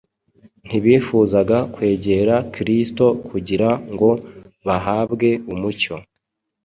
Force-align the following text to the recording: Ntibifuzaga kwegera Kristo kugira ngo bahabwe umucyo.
Ntibifuzaga 0.65 1.57
kwegera 1.73 2.35
Kristo 2.53 3.05
kugira 3.27 3.69
ngo 3.93 4.09
bahabwe 4.65 5.29
umucyo. 5.53 5.95